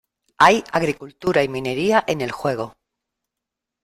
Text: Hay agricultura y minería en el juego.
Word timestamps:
Hay 0.39 0.63
agricultura 0.71 1.43
y 1.43 1.47
minería 1.47 2.03
en 2.07 2.21
el 2.21 2.31
juego. 2.31 2.73